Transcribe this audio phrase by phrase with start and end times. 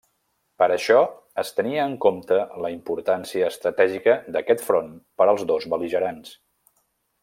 [0.61, 0.95] Per això
[1.43, 6.39] es tenia en compte la importància estratègica d'aquest front per als dos bel·ligerants.